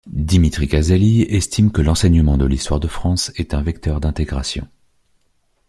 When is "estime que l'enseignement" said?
1.29-2.35